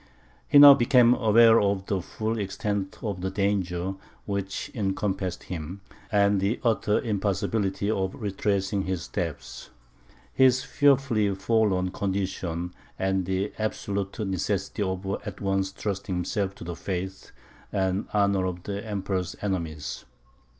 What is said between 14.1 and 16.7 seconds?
necessity of at once trusting himself to